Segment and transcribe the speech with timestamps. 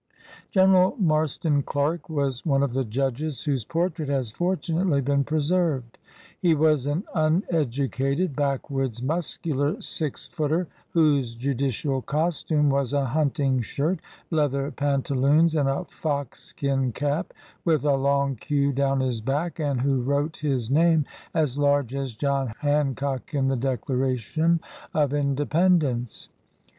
[0.49, 5.99] General Marston Clark was one of the judges whose portrait has fortunately been preserved.
[6.39, 13.99] He was an uneducated, backwoods, muscular six footer whose judicial costume was a hunting shirt,
[14.31, 17.31] leather pantaloons, and a fox skin cap,
[17.63, 21.05] with a long queue down his back and who wrote his name
[21.35, 24.61] "as large as John Hancock in the Dec laration
[24.95, 26.29] of Independence."